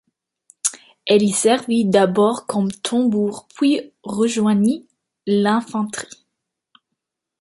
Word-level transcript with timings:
Elle 1.05 1.21
y 1.21 1.29
servit 1.31 1.85
d'abord 1.85 2.47
comme 2.47 2.71
tambour, 2.71 3.47
puis 3.53 3.91
rejoignit 4.01 4.89
l'infanterie. 5.27 6.25